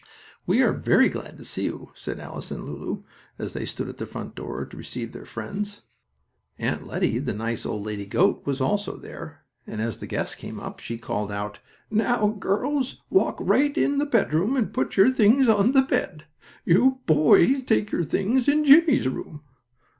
[0.47, 3.03] "We are very glad to see you," said Alice and Lulu,
[3.37, 5.81] as they stood at the front door to receive their friends.
[6.57, 10.59] Aunt Lettie, the nice old lady goat, was also there, and as the guests came
[10.59, 11.59] up, she called out:
[11.91, 16.25] "Now, girls, walk right in the bedroom and put your things on the bed.
[16.65, 19.43] You boys take your things in Jimmie's room."